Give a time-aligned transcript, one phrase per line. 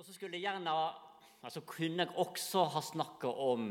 [0.00, 0.72] Og så skulle jeg gjerne,
[1.44, 3.66] altså kunne jeg også ha snakka om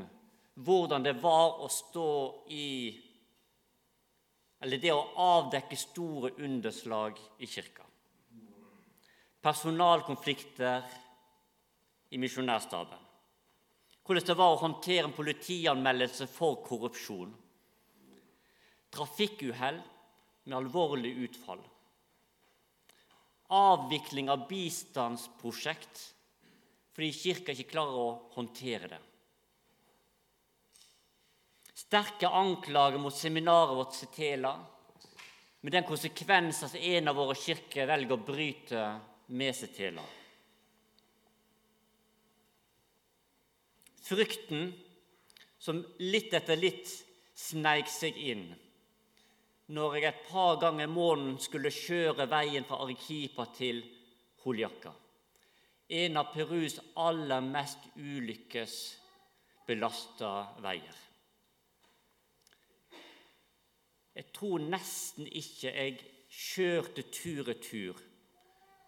[0.62, 2.10] hvordan det var å stå
[2.54, 2.66] i
[4.62, 7.82] Eller det å avdekke store underslag i kirka.
[9.42, 10.84] Personalkonflikter
[12.14, 13.02] i misjonærstaben.
[14.04, 17.34] Hvordan det var å håndtere en politianmeldelse for korrupsjon.
[18.92, 19.82] Trafikkuhell
[20.44, 21.66] med alvorlig utfall.
[23.50, 26.06] Avvikling av bistandsprosjekt
[27.00, 28.98] fordi Kirka ikke klarer å håndtere det.
[31.80, 34.52] Sterke anklager mot seminaret vårt Setela,
[35.64, 38.84] med den konsekvens at en av våre kirker velger å bryte
[39.32, 40.04] med Setela.
[44.04, 44.68] Frykten
[45.56, 46.92] som litt etter litt
[47.32, 48.50] sneik seg inn
[49.72, 53.86] når jeg et par ganger i måneden skulle kjøre veien fra Arequipa til
[54.44, 55.00] Holiakka.
[55.90, 60.32] En av Perus aller mest ulykkesbelasta
[60.62, 60.98] veier.
[64.14, 65.98] Jeg tror nesten ikke jeg
[66.30, 67.98] kjørte tur-retur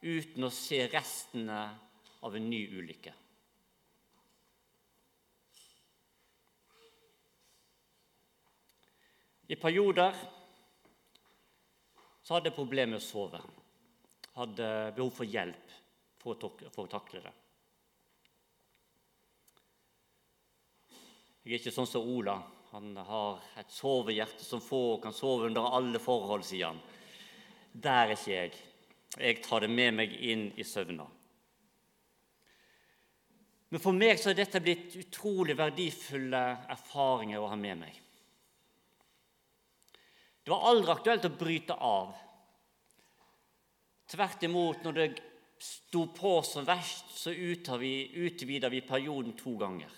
[0.02, 1.80] uten å se restene
[2.22, 3.14] av en ny ulykke.
[9.50, 10.14] I perioder
[12.22, 13.42] så hadde jeg problemer med å sove.
[14.38, 15.81] Hadde behov for hjelp
[16.22, 17.34] for å, takle det.
[21.42, 22.38] Jeg er ikke sånn som Ola.
[22.72, 26.78] Han har et sovehjerte som få kan sove under alle forhold, sier han.
[27.74, 28.54] Der er ikke jeg.
[29.18, 31.08] Jeg tar det med meg inn i søvna.
[33.72, 38.00] Men for meg så er dette blitt utrolig verdifulle erfaringer å ha med meg.
[40.44, 42.14] Det var aldri aktuelt å bryte av.
[44.12, 45.10] Tvert imot, når det
[45.62, 49.92] sto på som verst, så utvida vi perioden to ganger.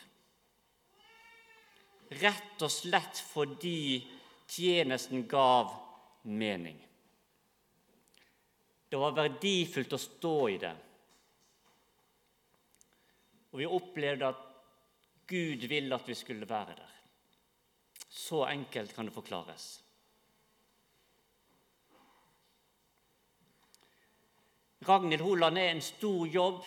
[2.10, 4.04] Rett og slett fordi
[4.48, 5.72] tjenesten gav
[6.28, 6.78] mening.
[8.90, 10.74] Det var verdifullt å stå i det.
[13.54, 14.44] Og vi opplevde at
[15.30, 16.92] Gud ville at vi skulle være der.
[18.10, 19.83] Så enkelt kan det forklares.
[24.88, 26.64] Ragnhild Holand er en stor jobb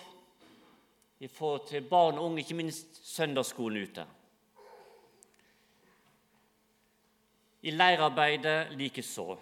[1.19, 4.05] i forhold til barn og unge, ikke minst søndagsskolen ute.
[7.67, 9.37] I leirarbeidet likeså.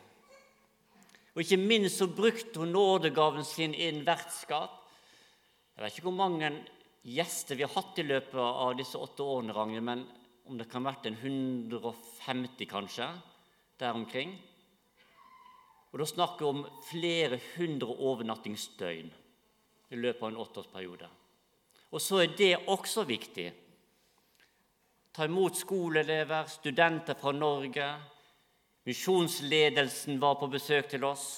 [1.35, 4.81] Og ikke minst så brukte hun nådegaven sin innen vertskap.
[5.75, 6.53] Jeg vet ikke hvor mange
[7.03, 10.07] gjester vi har hatt i løpet av disse åtte årene, Ragnhild, men
[10.47, 13.09] om det kan ha vært en 150, kanskje,
[13.81, 14.37] der omkring.
[15.95, 19.11] Og Da snakker vi om flere hundre overnattingsdøgn
[19.95, 21.11] i løpet av en åtteårsperiode.
[21.95, 23.45] Og så er det også viktig.
[25.15, 27.87] Ta imot skoleelever, studenter fra Norge.
[28.91, 31.29] Misjonsledelsen var på besøk til oss.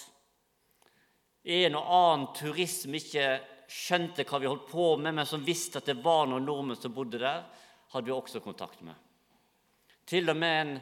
[1.45, 3.29] En og annen turist som ikke
[3.69, 6.97] skjønte hva vi holdt på med, men som visste at det var noen nordmenn som
[6.97, 7.45] bodde der,
[7.93, 8.97] hadde vi også kontakt med.
[10.09, 10.77] Til og med en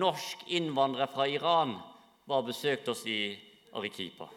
[0.00, 1.76] norsk innvandrer fra Iran
[2.24, 3.20] var og besøkte oss i
[3.76, 4.28] Arequipa.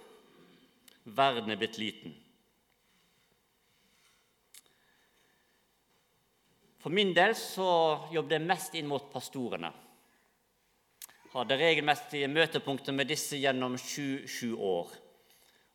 [1.06, 2.16] Verden er blitt liten.
[6.82, 7.70] For min del så
[8.14, 9.72] jobbet jeg mest inn mot pastorene.
[11.34, 14.92] Hadde regelmessige møtepunkter med disse gjennom sju år.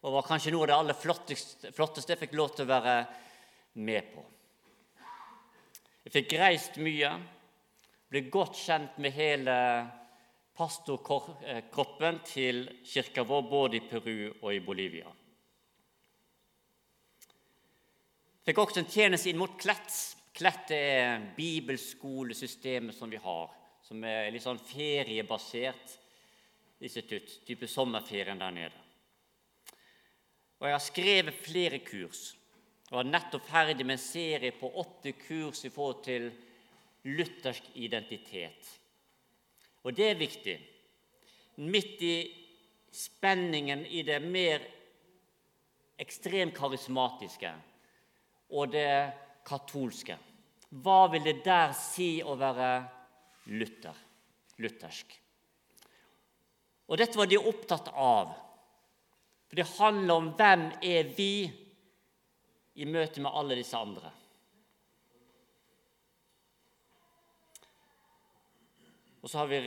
[0.00, 2.94] Og var kanskje noe av det aller flotteste, flotteste jeg fikk lov til å være
[3.84, 4.22] med på.
[6.06, 7.10] Jeg fikk reist mye,
[8.10, 9.56] ble godt kjent med hele
[10.60, 15.08] pastorkroppen til kirka vår både i Peru og i Bolivia.
[18.44, 19.94] Fikk også en tjeneste inn mot Klett.
[20.36, 23.48] Klett er bibelskolesystemet som vi har,
[23.84, 25.96] som er litt sånn feriebasert
[26.80, 28.84] institutt, type sommerferien der nede.
[30.60, 32.34] Og Jeg har skrevet flere kurs
[32.90, 36.30] og er nettopp ferdig med en serie på åtte kurs i forhold til
[37.06, 38.79] luthersk identitet.
[39.84, 40.56] Og det er viktig.
[41.60, 42.16] Midt i
[42.92, 44.64] spenningen i det mer
[46.00, 47.52] ekstremt karismatiske
[48.56, 48.92] og det
[49.46, 50.16] katolske.
[50.70, 52.70] Hva vil det der si å være
[53.50, 53.96] Luther,
[54.62, 55.16] luthersk?
[56.90, 58.32] Og Dette var de opptatt av.
[59.50, 61.34] For det handler om hvem er vi
[62.80, 64.10] i møte med alle disse andre.
[69.20, 69.60] Og så har vi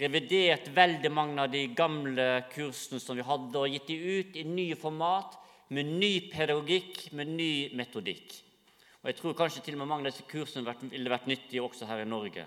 [0.00, 4.44] revidert veldig mange av de gamle kursene som vi hadde, og gitt de ut i
[4.48, 5.38] nye format
[5.72, 8.36] med ny pedagogikk, med ny metodikk.
[9.02, 11.88] Og Jeg tror kanskje til og med mange av disse kursene ville vært nyttige også
[11.88, 12.46] her i Norge.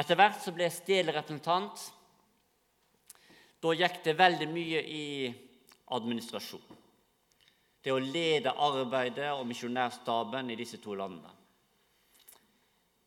[0.00, 1.82] Etter hvert så ble jeg stedlig representant.
[3.60, 5.06] Da gikk det veldig mye i
[5.92, 6.78] administrasjon.
[7.82, 11.39] Det å lede arbeidet og misjonærstaben i disse to landene.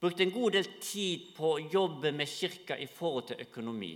[0.03, 3.94] Brukte en god del tid på å jobbe med Kirka i forhold til økonomi.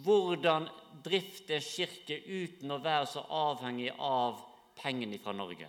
[0.00, 0.68] Hvordan
[1.04, 4.38] drifte kirke uten å være så avhengig av
[4.78, 5.68] pengene fra Norge.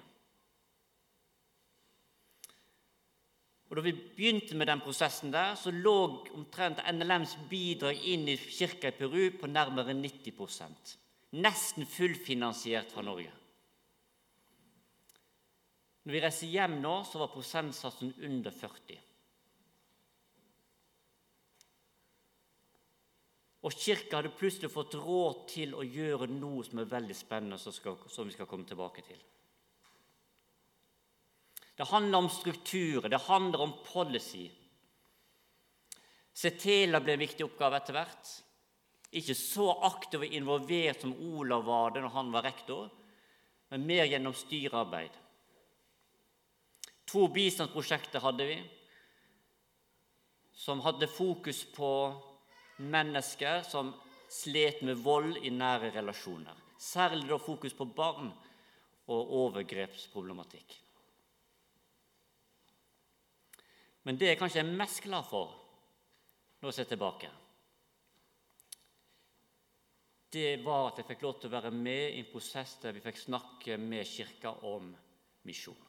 [3.69, 5.97] Og Da vi begynte med den prosessen, der, så lå
[6.33, 10.95] omtrent NLMs bidrag inn i kirka i Peru på nærmere 90%
[11.43, 13.29] Nesten fullfinansiert fra Norge.
[16.03, 19.05] Når vi reiser hjem nå, så var prosentsatsen under 40
[23.67, 28.27] Og Kirka hadde plutselig fått råd til å gjøre noe som er veldig spennende, som
[28.27, 29.19] vi skal komme tilbake til.
[31.75, 34.45] Det handler om strukturer, det handler om policy.
[36.35, 38.31] Setela ble en viktig oppgave etter hvert.
[39.19, 42.89] Ikke så aktiv og involvert som Olav var det når han var rektor,
[43.71, 45.15] men mer gjennom styrearbeid.
[47.09, 48.57] To bistandsprosjekter hadde vi
[50.59, 51.91] som hadde fokus på
[52.77, 53.93] mennesker som
[54.29, 56.53] slet med vold i nære relasjoner.
[56.77, 58.29] Særlig da fokus på barn
[59.09, 60.75] og overgrepsproblematikk.
[64.03, 65.55] Men det jeg kanskje er mest glad for
[66.59, 67.33] når jeg ser tilbake,
[70.29, 73.01] det var at jeg fikk lov til å være med i en prosess der vi
[73.01, 74.91] fikk snakke med Kirka om
[75.47, 75.88] misjon.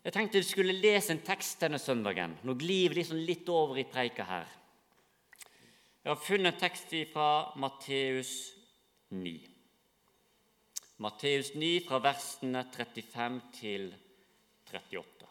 [0.00, 2.38] Jeg tenkte vi skulle lese en tekst denne søndagen.
[2.48, 4.48] Nå glir vi liksom litt over i preika her.
[6.00, 8.30] Jeg har funnet en tekst fra Matteus
[9.12, 9.34] 9.
[11.04, 13.90] Matteus 9 fra versene 35 til
[14.72, 15.28] 38.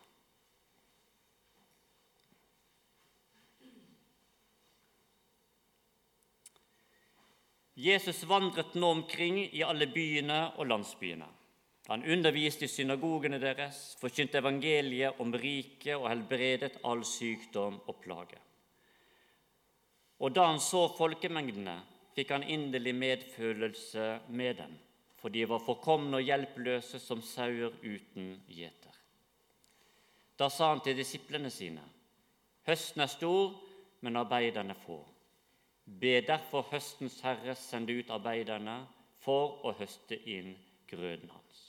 [7.79, 11.38] Jesus vandret nå omkring i alle byene og landsbyene.
[11.89, 18.37] Han underviste i synagogene deres, forkynte evangeliet om riket og helbredet all sykdom og plage.
[20.19, 21.79] Og da han så folkemengdene,
[22.13, 24.75] fikk han inderlig medfølelse med dem,
[25.17, 28.93] for de var forkomne og hjelpeløse som sauer uten gjeter.
[30.39, 31.81] Da sa han til disiplene sine.:
[32.67, 33.55] Høsten er stor,
[34.01, 34.99] men arbeiderne få.
[35.85, 38.77] Be derfor høstens herre sende ut arbeiderne
[39.25, 40.53] for å høste inn
[40.87, 41.68] grøden hans.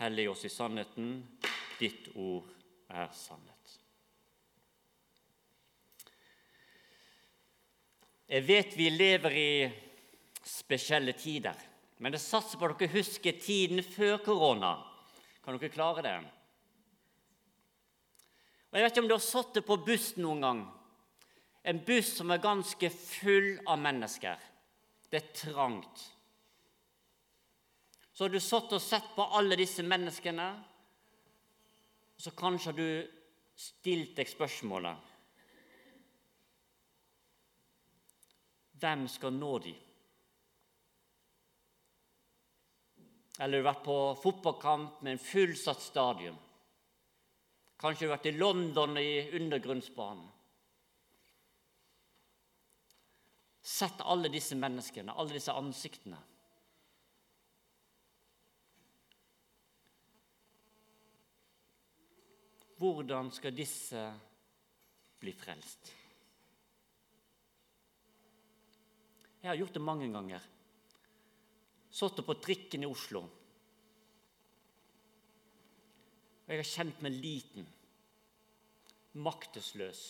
[0.00, 1.28] Hellig oss i sannheten.
[1.78, 2.46] Ditt ord
[2.88, 3.74] er sannhet.
[8.30, 9.50] Jeg vet vi lever i
[10.46, 11.56] spesielle tider,
[11.98, 14.70] men jeg satser på at dere husker tiden før korona.
[15.44, 16.14] Kan dere klare det?
[18.70, 20.62] Og Jeg vet ikke om du har sittet på bussen noen gang.
[21.60, 24.40] En buss som er ganske full av mennesker.
[25.10, 26.06] Det er trangt
[28.20, 30.46] så har du satt og sett på alle disse menneskene,
[32.20, 32.90] så kanskje har du
[33.56, 35.06] stilt deg spørsmålet
[38.82, 39.72] Hvem skal nå de?
[43.38, 46.36] Eller du har vært på fotballkamp med en fullsatt stadion.
[47.80, 50.28] Kanskje du har vært i London i undergrunnsbanen.
[53.64, 56.20] Sett alle disse menneskene, alle disse ansiktene.
[62.80, 64.02] Hvordan skal disse
[65.20, 65.90] bli frelst?
[69.42, 70.46] Jeg har gjort det mange ganger.
[71.92, 73.20] Sittet på trikken i Oslo.
[76.46, 77.68] Og jeg har kjent meg liten,
[79.20, 80.00] maktesløs.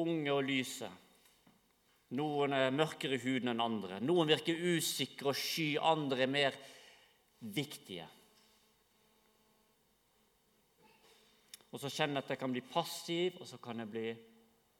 [0.00, 0.88] Unge og lyse.
[2.16, 4.00] Noen er mørkere i huden enn andre.
[4.00, 6.60] Noen virker usikre og sky, andre er mer
[7.38, 8.08] viktige.
[11.70, 14.06] Og så kjenner jeg at jeg kan bli passiv, og så kan jeg bli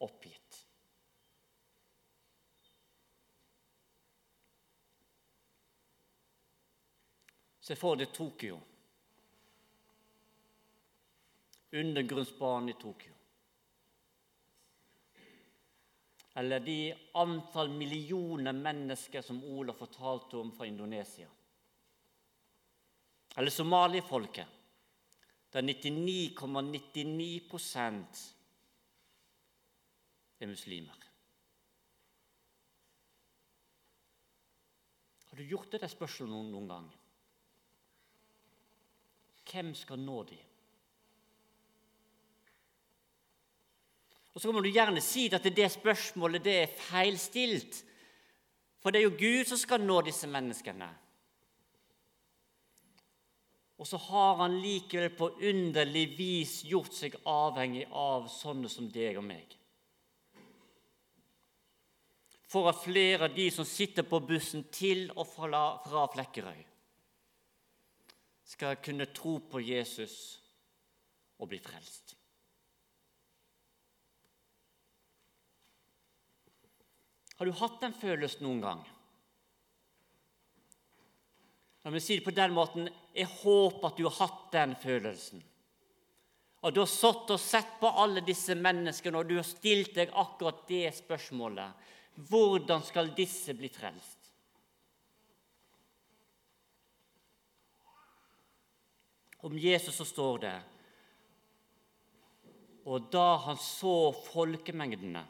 [0.05, 0.65] oppgitt.
[7.69, 8.57] Se for deg Tokyo.
[11.77, 13.13] Undergrunnsbanen i Tokyo.
[16.41, 21.29] Eller de antall millioner mennesker som Ola fortalte om fra Indonesia
[23.39, 24.47] eller somalifolket,
[25.53, 28.35] der 99,99 ,99
[30.41, 31.05] er muslimer.
[35.31, 36.91] Har du gjort det spørsmålet noen, noen gang?
[39.47, 40.45] Hvem skal nå dem?
[44.35, 47.85] Og Så kan du gjerne si at det spørsmålet det er feilstilt.
[48.83, 50.91] For det er jo Gud som skal nå disse menneskene.
[53.79, 59.21] Og så har han likevel på underlig vis gjort seg avhengig av sånne som deg
[59.21, 59.55] og meg.
[62.49, 66.65] For at flere av de som sitter på bussen til og fra Flekkerøy,
[68.49, 70.15] skal kunne tro på Jesus
[71.39, 72.17] og bli frelst.
[77.39, 78.81] Har du hatt den følelsen noen gang?
[81.89, 85.41] La meg si det på den måten jeg håper at du har hatt den følelsen.
[86.61, 90.13] At du har satt og sett på alle disse menneskene, og du har stilt deg
[90.13, 91.87] akkurat det spørsmålet.
[92.29, 94.29] Hvordan skal disse bli frelst?
[99.49, 100.53] Om Jesus så står det
[102.85, 105.25] Og da han så folkemengdene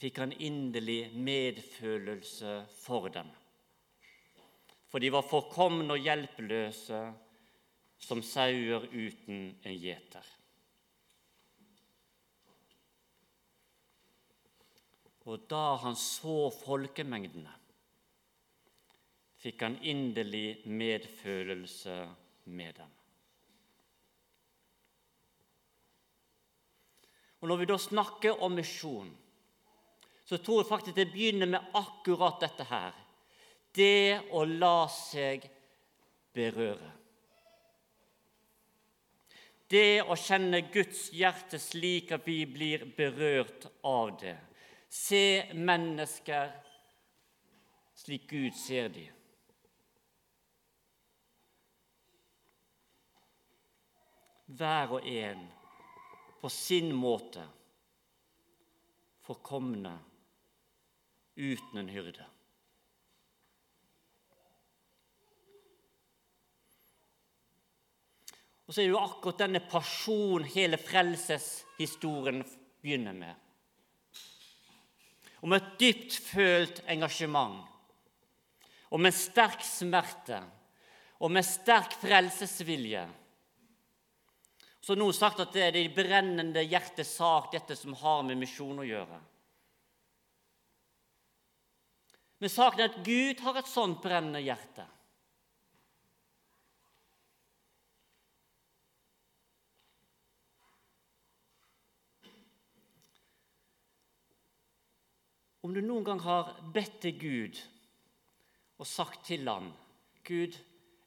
[0.00, 3.28] fikk han inderlig medfølelse for dem.
[4.88, 7.00] For de var forkomne og hjelpeløse
[7.98, 10.34] som sauer uten en gjeter.
[15.28, 17.52] Og da han så folkemengdene,
[19.38, 21.98] fikk han inderlig medfølelse
[22.48, 22.94] med dem.
[27.38, 29.10] Og Når vi da snakker om misjon,
[30.24, 32.96] så tror jeg faktisk det begynner med akkurat dette her.
[33.78, 35.44] Det å la seg
[36.34, 36.90] berøre.
[39.68, 44.36] Det å kjenne Guds hjerte slik at vi blir berørt av det.
[44.88, 46.54] Se mennesker
[47.98, 49.12] slik Gud ser dem.
[54.58, 55.44] Hver og en
[56.40, 57.44] på sin måte
[59.26, 59.92] forkomne
[61.36, 62.24] uten en hyrde.
[68.68, 72.42] Og så er det jo akkurat denne pasjonen hele frelseshistorien
[72.84, 73.32] begynner med.
[75.40, 77.62] Om et dypt følt engasjement,
[78.92, 80.42] om en sterk smerte,
[81.24, 83.06] om en sterk frelsesvilje.
[84.84, 88.84] Så har sagt at det er det brennende hjertets sak, dette som har med misjon
[88.84, 89.22] å gjøre.
[92.38, 94.84] Men saken er at Gud har et sånt brennende hjerte.
[105.68, 107.58] Om du noen gang har bedt til Gud
[108.80, 109.66] og sagt til ham
[110.24, 110.56] Gud,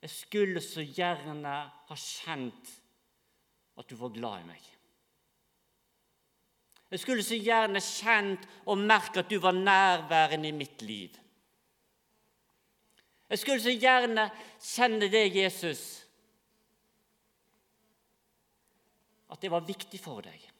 [0.01, 1.53] jeg skulle så gjerne
[1.87, 2.69] ha kjent
[3.81, 4.69] at du var glad i meg.
[6.93, 11.17] Jeg skulle så gjerne kjent og merket at du var nærværende i mitt liv.
[13.33, 14.29] Jeg skulle så gjerne
[14.61, 15.85] kjenne det, Jesus,
[19.31, 20.51] at det var viktig for deg.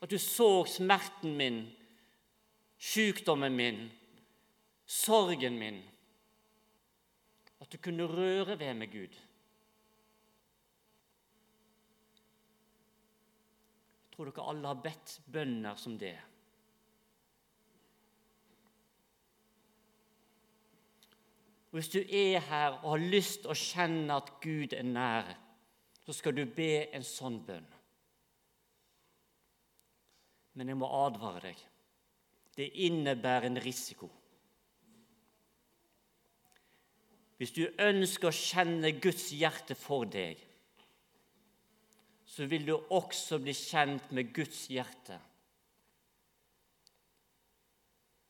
[0.00, 1.66] At du så smerten min,
[2.86, 3.90] sykdommen min,
[4.86, 5.82] sorgen min.
[7.60, 9.16] At du kunne røre ved meg, Gud.
[14.06, 16.16] Jeg Tror dere alle har bedt bønner som det?
[21.74, 25.34] Hvis du er her og har lyst til å kjenne at Gud er nær,
[26.06, 27.66] så skal du be en sånn bønn.
[30.56, 31.58] Men jeg må advare deg.
[32.56, 34.08] Det innebærer en risiko.
[37.36, 40.40] Hvis du ønsker å kjenne Guds hjerte for deg,
[42.24, 45.18] så vil du også bli kjent med Guds hjerte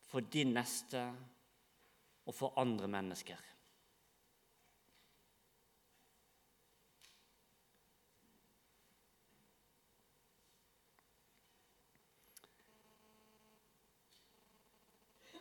[0.07, 1.03] for din neste
[2.27, 3.39] og for andre mennesker.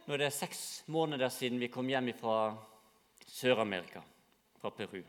[0.06, 2.54] Nå er det seks måneder siden vi kom hjem fra
[3.26, 4.04] Sør-Amerika,
[4.62, 5.00] fra Peru.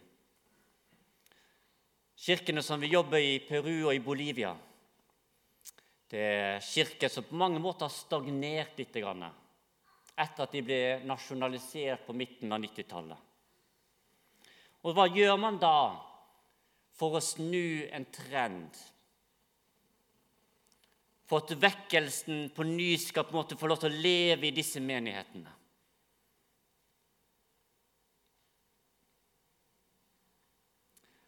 [2.16, 4.54] Kirkene som vi jobber i Peru og i Bolivia,
[6.08, 12.06] det er kirker som på mange måter har stagnert litt etter at de ble nasjonalisert
[12.06, 13.20] på midten av 90-tallet.
[14.86, 15.76] Og hva gjør man da
[16.96, 18.70] for å snu en trend.
[21.26, 24.54] For at vekkelsen på ny skal på en måte få lov til å leve i
[24.54, 25.54] disse menighetene.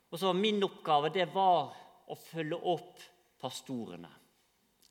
[0.09, 1.75] Og så var Min oppgave det var
[2.09, 3.03] å følge opp
[3.43, 4.11] pastorene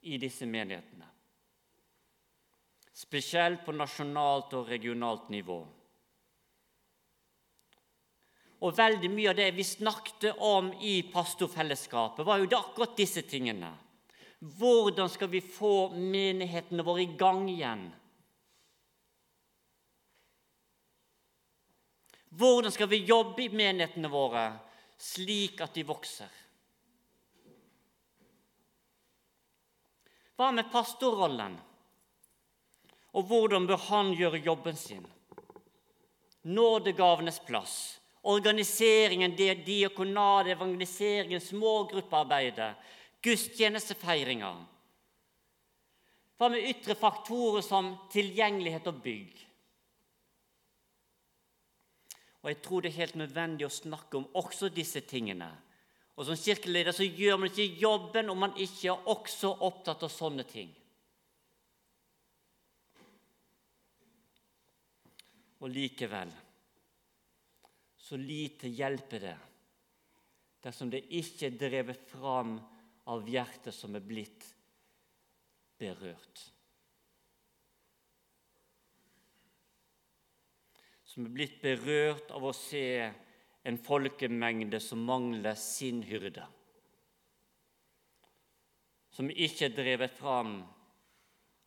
[0.08, 1.08] i disse menighetene.
[2.98, 5.58] Spesielt på nasjonalt og regionalt nivå.
[8.58, 13.70] Og veldig mye av det vi snakket om i pastorfellesskapet, var jo akkurat disse tingene.
[14.40, 17.88] Hvordan skal vi få menighetene våre i gang igjen?
[22.38, 24.52] Hvordan skal vi jobbe i menighetene våre
[25.02, 26.30] slik at de vokser?
[30.38, 31.56] Hva med pastorrollen?
[33.18, 35.06] Og hvordan bør han gjøre jobben sin?
[36.46, 37.74] Nådegavenes plass,
[38.22, 42.76] organiseringen, det diakonale, evangeliseringen, smågruppearbeidet,
[43.28, 44.64] gudstjenestefeiringer.
[46.38, 49.44] Hva med ytre faktorer som tilgjengelighet og bygg?
[52.44, 55.50] Og Jeg tror det er helt nødvendig å snakke om også disse tingene
[56.18, 60.10] og Som kirkeleder så gjør man ikke jobben om man ikke er også opptatt av
[60.10, 60.72] sånne ting.
[65.62, 66.32] Og likevel
[68.02, 69.36] så lite hjelper det
[70.64, 72.58] dersom det ikke er drevet fram
[73.08, 74.46] av hjertet som er blitt
[75.80, 76.44] berørt.
[81.08, 82.86] Som er blitt berørt av å se
[83.68, 86.46] en folkemengde som mangler sin hyrde.
[89.12, 90.60] Som ikke er drevet fram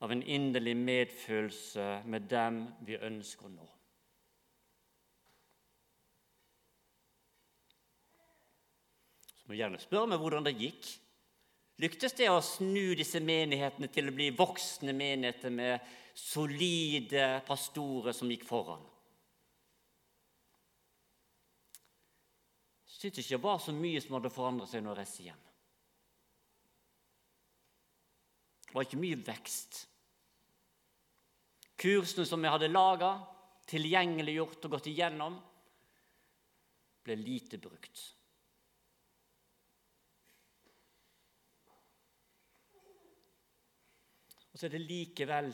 [0.00, 3.66] av en inderlig medfølelse med dem vi ønsker å nå.
[9.35, 10.88] Så må jeg gjerne spørre meg hvordan det gikk.
[11.80, 15.86] Lyktes det å snu disse menighetene til å bli voksne menigheter med
[16.19, 18.82] solide pastorer som gikk foran?
[22.84, 25.47] Jeg syntes ikke det var så mye som hadde forandret seg når jeg reiste hjem.
[28.66, 29.80] Det var ikke mye vekst.
[31.80, 33.14] Kursene som jeg hadde laga,
[33.73, 35.40] tilgjengeliggjort og gått igjennom,
[37.08, 38.02] ble lite brukt.
[44.60, 45.46] Så er det likevel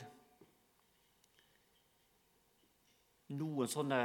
[3.38, 4.00] noen sånne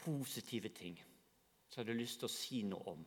[0.00, 3.02] positive ting som jeg hadde lyst til å si noe om.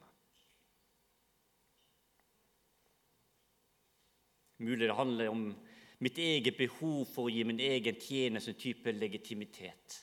[4.70, 5.50] Mulig det handler om
[6.06, 10.00] mitt eget behov for å gi min egen tjeneste en type legitimitet.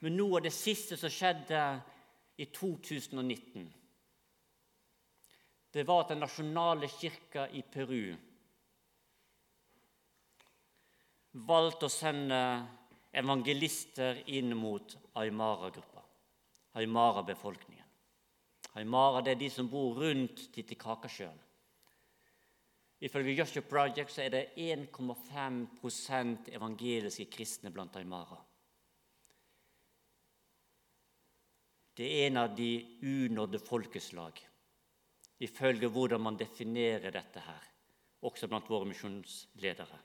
[0.00, 1.60] Men noe av det siste som skjedde
[2.40, 3.68] i 2019,
[5.74, 8.14] det var at Den nasjonale kirka i Peru
[11.44, 12.38] valgte å sende
[13.14, 16.02] evangelister inn mot Aymara-gruppa,
[16.78, 17.90] Aymara-befolkningen.
[18.78, 21.40] Aymara det er de som bor rundt Titicacasjøen.
[23.04, 28.38] Ifølge Joshua Project så er det 1,5% evangeliske kristne blant aymara.
[31.94, 32.70] Det er en av de
[33.02, 34.40] unådde folkeslag,
[35.42, 37.62] ifølge hvordan man definerer dette her,
[38.22, 39.98] også blant våre misjonsledere.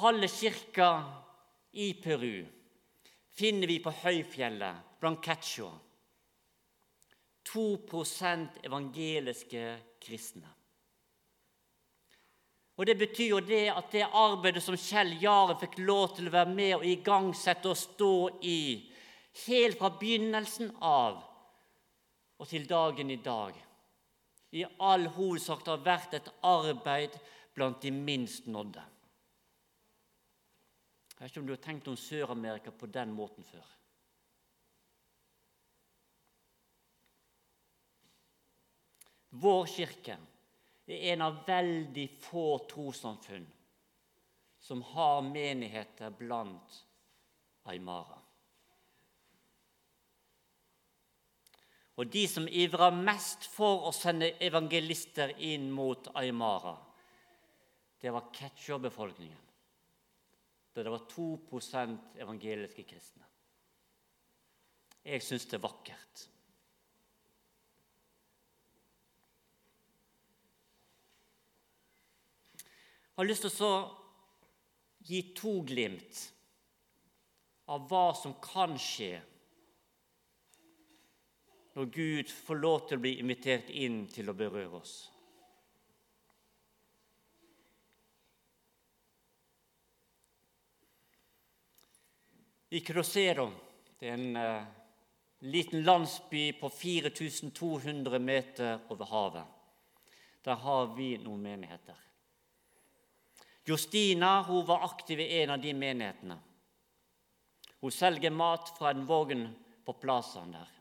[0.00, 0.90] Halve kirka
[1.72, 2.46] i Peru
[3.36, 5.72] finner vi på høyfjellet blant Quechua.
[7.46, 9.66] 2% evangeliske
[10.02, 10.48] kristne.
[12.76, 16.34] Og Det betyr jo det at det arbeidet som Kjell Jaren fikk lov til å
[16.34, 18.90] være med og igangsette og stå i,
[19.46, 21.22] helt fra begynnelsen av
[22.38, 23.54] og til dagen i dag,
[24.52, 27.16] i all hovedsak har vært et arbeid
[27.54, 28.84] blant de minst nådde.
[31.16, 33.64] Jeg vet ikke om du har tenkt om Sør-Amerika på den måten før.
[39.36, 40.16] Vår kirke
[40.86, 43.46] er en av veldig få trossamfunn
[44.66, 46.78] som har menigheter blant
[47.70, 48.20] aymara.
[51.96, 56.76] Og de som ivra mest for å sende evangelister inn mot aymara,
[58.00, 59.46] det var Quechua-befolkningen
[60.76, 63.24] der det var 2% evangeliske kristne.
[65.00, 66.24] Jeg syns det er vakkert.
[73.06, 73.76] Jeg har lyst til å
[75.08, 76.20] gi to glimt
[77.72, 79.14] av hva som kan skje
[81.76, 84.94] når Gud får lov til å bli invitert inn til å berøre oss.
[92.72, 93.50] I Crosero,
[94.00, 94.64] det er en uh,
[95.52, 99.52] liten landsby på 4200 meter over havet,
[100.48, 102.00] der har vi noen menigheter.
[103.68, 106.38] Justina hun var aktiv i en av de menighetene.
[107.84, 109.44] Hun selger mat fra en vogn
[109.84, 110.75] på plassen der.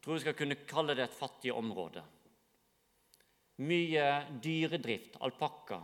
[0.00, 2.00] Jeg tror vi skal kunne kalle det et fattig område.
[3.68, 4.04] Mye
[4.40, 5.76] dyredrift, alpakka.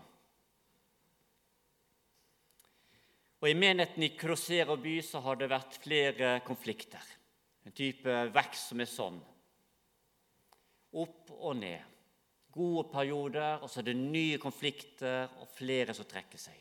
[3.43, 7.05] Og I menigheten i Krosero by så har det vært flere konflikter.
[7.69, 9.21] En type vekst som er sånn.
[10.97, 11.93] Opp og ned.
[12.57, 16.57] Gode perioder, og så er det nye konflikter og flere som trekker seg.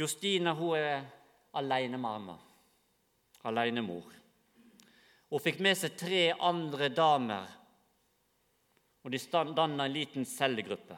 [0.00, 1.17] Justina hun er
[1.58, 2.36] alenemamma,
[3.42, 4.12] alenemor.
[5.28, 7.48] Hun fikk med seg tre andre damer,
[9.04, 10.96] og de danna en liten cellegruppe.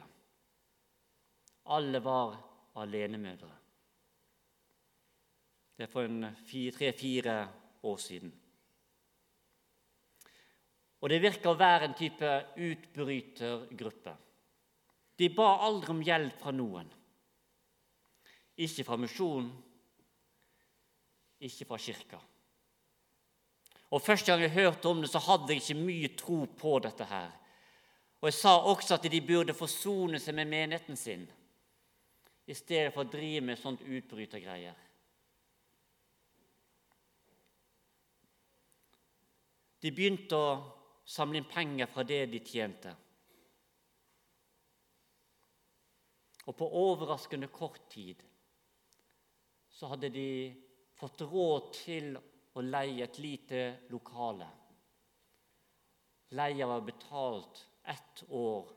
[1.71, 2.37] Alle var
[2.81, 3.51] alenemødre.
[5.75, 6.07] Det er for
[6.77, 7.35] tre-fire
[7.83, 8.31] år siden.
[11.01, 14.13] Og det virker å være en type utbrytergruppe.
[15.17, 16.89] De ba aldri om hjelp fra noen.
[18.61, 19.49] Ikke fra misjonen,
[21.41, 22.19] ikke fra kirka.
[23.91, 27.05] Og Første gang jeg hørte om det, så hadde jeg ikke mye tro på dette.
[27.05, 27.31] her.
[28.21, 31.27] Og Jeg sa også at de burde forsone seg med menigheten sin
[32.47, 34.75] i stedet for å drive med sånt utbrytergreier.
[39.81, 40.49] De begynte å
[41.05, 42.91] samle inn penger fra det de tjente.
[46.45, 48.21] Og på overraskende kort tid
[49.71, 50.27] så hadde de
[51.01, 52.13] fått råd til
[52.53, 54.47] å leie et lite lokale.
[56.37, 58.69] Leia var betalt ett år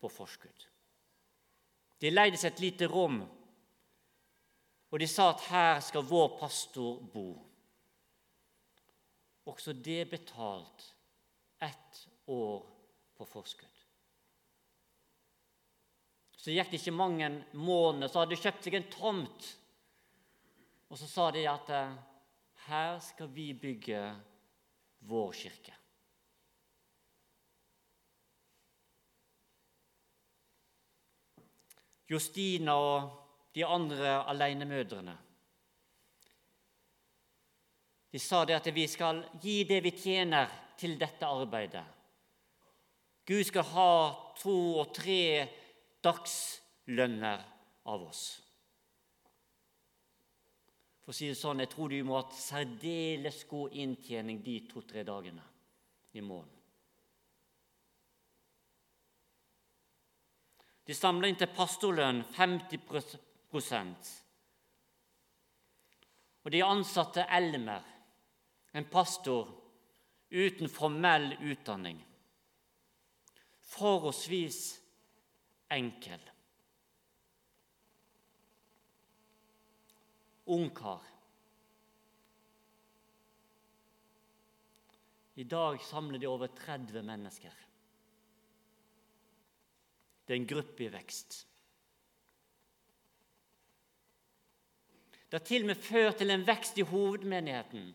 [0.00, 0.64] på forskudd.
[1.98, 3.20] De leide seg et lite rom,
[4.88, 7.28] og de sa at her skal vår pastor bo.
[9.50, 10.86] Også det betalt
[11.64, 12.64] ett år
[13.18, 13.74] på forskudd.
[16.38, 17.28] Så gikk det ikke mange
[17.58, 19.48] måneder, så hadde de kjøpt seg en tomt
[20.88, 21.96] og så sa de at eh,
[22.68, 24.00] her skal vi bygge
[25.08, 25.74] vår kirke.
[32.08, 33.10] Justina og
[33.54, 35.18] de andre alenemødrene
[38.12, 40.48] de sa det at vi skal gi det vi tjener,
[40.78, 41.82] til dette arbeidet.
[43.26, 43.92] Gud skal ha
[44.38, 45.48] to og tre
[46.06, 47.42] dagslønner
[47.82, 48.38] av oss.
[51.08, 55.00] For å si det sånn, Jeg tror du må ha særdeles god inntjening de to-tre
[55.08, 55.40] dagene
[56.12, 56.52] i morgen.
[60.84, 64.12] De samla inn til pastorlønn 50%
[66.44, 67.88] Og de ansatte Elmer,
[68.76, 69.48] en pastor
[70.28, 72.04] uten formell utdanning.
[73.64, 74.60] Forholdsvis
[75.72, 76.20] enkel.
[80.48, 81.04] Ungkar.
[85.38, 87.54] I dag samler de over 30 mennesker.
[90.26, 91.36] Det er en gruppe i vekst.
[95.28, 97.88] Det har til og med ført til en vekst i hovedmenigheten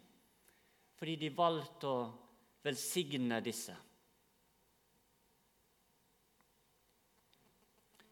[1.04, 2.04] fordi de valgte å
[2.64, 3.74] velsigne disse.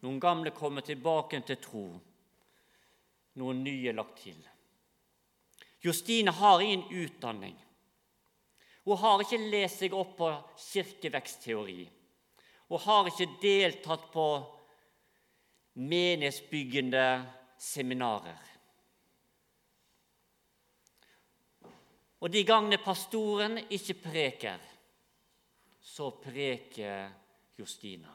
[0.04, 1.86] Noen gamle kommer tilbake til tro
[3.40, 4.40] noen nye lagt til.
[5.82, 7.56] Justine har ingen utdanning.
[8.84, 11.84] Hun har ikke lest seg opp på kirkevekstteori.
[12.70, 14.28] Hun har ikke deltatt på
[15.82, 17.06] menighetsbyggende
[17.62, 18.48] seminarer.
[22.22, 24.60] Og de gangene pastoren ikke preker,
[25.82, 27.10] så preker
[27.58, 28.12] Justina.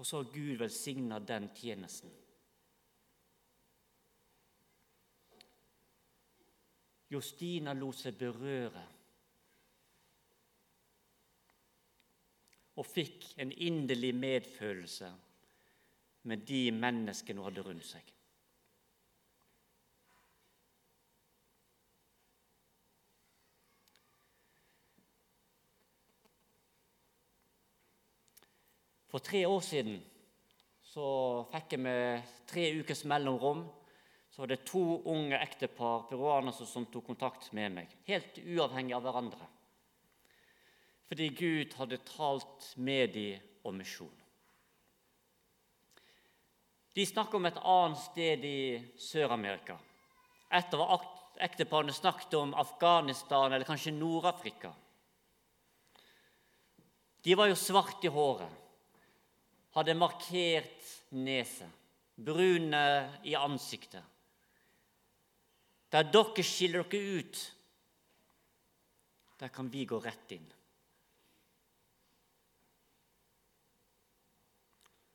[0.00, 2.12] Og så har Gud velsigna den tjenesten.
[7.10, 8.84] Justina lot seg berøre
[12.80, 15.10] og fikk en inderlig medfølelse
[16.30, 18.14] med de menneskene hun hadde rundt seg.
[29.10, 29.98] For tre år siden
[30.86, 31.04] så
[31.50, 33.64] fikk jeg med tre ukers mellomrom
[34.30, 39.02] så var det to unge ektepar peruanere som tok kontakt med meg, helt uavhengig av
[39.04, 39.48] hverandre.
[41.10, 44.14] Fordi Gud hadde talt med dem om misjon.
[46.94, 48.62] De snakker om et annet sted i
[48.98, 49.76] Sør-Amerika.
[50.50, 51.04] Et av
[51.40, 54.72] ekteparene snakket om Afghanistan eller kanskje Nord-Afrika.
[57.22, 58.50] De var jo svarte i håret,
[59.76, 61.68] hadde markert nese,
[62.16, 62.84] brune
[63.24, 64.04] i ansiktet.
[65.90, 67.42] Der dere skiller dere ut,
[69.40, 70.48] der kan vi gå rett inn.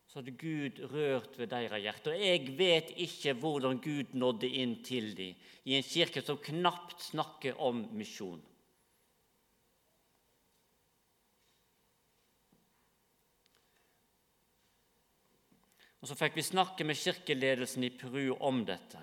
[0.09, 2.13] Så hadde Gud rørt ved deres hjerte.
[2.13, 5.35] Og jeg vet ikke hvordan Gud nådde inn til dem
[5.67, 8.39] i en kirke som knapt snakker om misjon.
[16.05, 18.99] Og Så fikk vi snakke med kirkeledelsen i Peru om dette.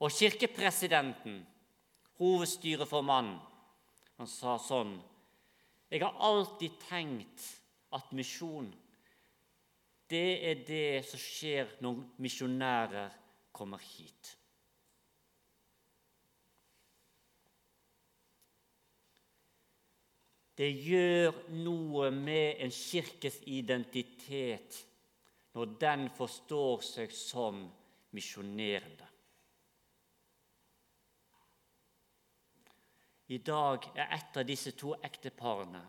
[0.00, 1.42] Og kirkepresidenten,
[2.16, 3.34] hovedstyreformannen,
[4.16, 4.94] han sa sånn
[5.90, 7.44] Jeg har alltid tenkt
[7.92, 8.70] at misjon,
[10.08, 13.12] det er det som skjer når misjonærer
[13.52, 14.32] kommer hit.
[20.56, 24.80] Det gjør noe med en kirkes identitet
[25.54, 27.64] når den forstår seg som
[28.14, 29.06] misjonerende.
[33.34, 35.80] I dag er et av disse to ekteparene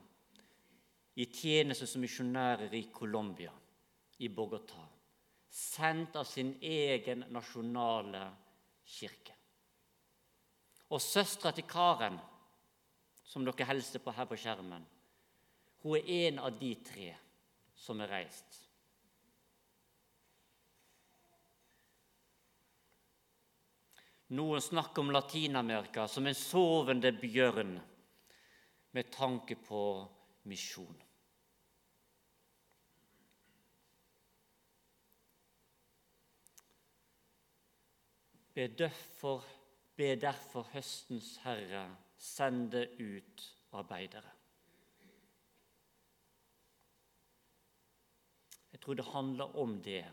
[1.19, 3.51] i tjeneste som misjonærer i Colombia,
[4.19, 4.85] i Bogotá,
[5.49, 8.23] sendt av sin egen nasjonale
[8.85, 9.35] kirke.
[10.93, 12.19] Og søstera til Karen,
[13.25, 14.85] som dere hilser på her på skjermen,
[15.83, 17.09] hun er en av de tre
[17.75, 18.64] som er reist.
[24.27, 27.75] Noen snakker om Latin-Amerika som en sovende bjørn
[28.97, 29.81] med tanke på
[30.49, 30.97] misjon.
[38.55, 38.65] Be
[39.95, 41.85] be derfor høstens Herre
[42.17, 43.45] sende ut
[43.77, 44.31] arbeidere.
[48.71, 50.05] Jeg tror det handler om det,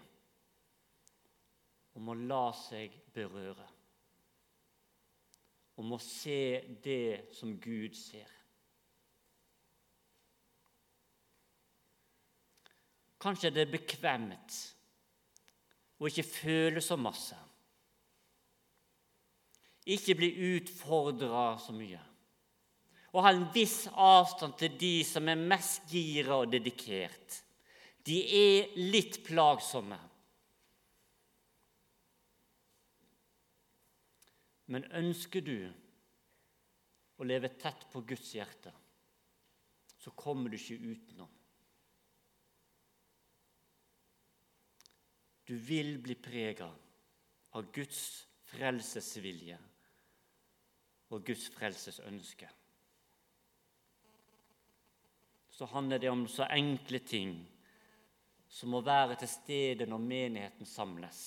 [1.94, 3.71] om å la seg berøre
[5.80, 8.28] om å se det som Gud ser.
[13.22, 14.56] Kanskje det er bekvemt
[16.02, 17.38] å ikke føle så masse.
[19.94, 22.00] Ikke bli utfordra så mye.
[23.12, 27.42] Og ha en viss avstand til de som er mest gira og dedikert.
[28.02, 29.98] De er litt plagsomme.
[34.70, 35.56] Men ønsker du
[37.18, 38.72] å leve tett på Guds hjerte,
[39.98, 41.30] så kommer du ikke utenom.
[45.46, 46.70] Du vil bli prega
[47.58, 48.02] av Guds
[48.52, 49.58] frelsesvilje
[51.12, 52.48] og Guds frelsesønske.
[55.52, 57.34] Så handler det om så enkle ting
[58.48, 61.20] som å være til stede når menigheten samles.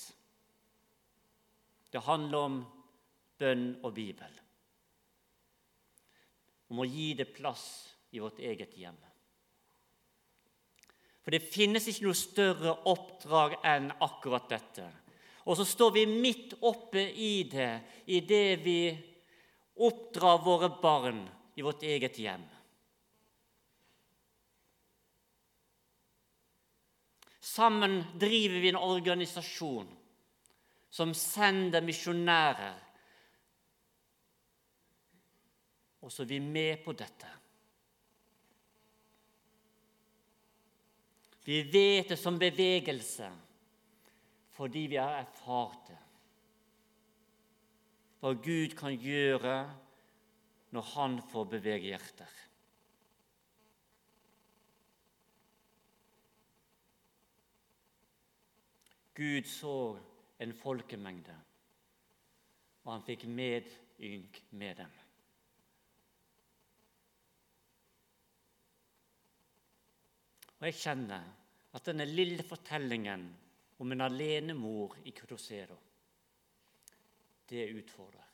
[1.92, 2.58] Det handler om
[3.40, 4.38] bønn og Bibel.
[6.72, 7.66] Om å gi det plass
[8.14, 8.98] i vårt eget hjem.
[11.26, 14.86] For det finnes ikke noe større oppdrag enn akkurat dette.
[15.46, 17.72] Og så står vi midt oppe i det
[18.10, 18.80] i det vi
[19.82, 21.24] oppdrar våre barn
[21.58, 22.44] i vårt eget hjem.
[27.46, 29.90] Sammen driver vi en organisasjon
[30.90, 32.85] som sender misjonærer
[36.06, 37.32] Og så er vi med på dette.
[41.46, 43.32] Vi vet det som bevegelse
[44.56, 45.98] fordi vi har erfart det.
[48.22, 49.56] Hva Gud kan gjøre
[50.72, 52.32] når Han får bevege hjerter.
[59.16, 59.76] Gud så
[60.40, 61.36] en folkemengde,
[62.84, 64.96] og han fikk medynk med dem.
[70.58, 71.26] Og jeg kjenner
[71.76, 73.26] at denne lille fortellingen
[73.82, 75.76] om en alenemor i Cruzeiro,
[77.50, 78.25] det utfordrer.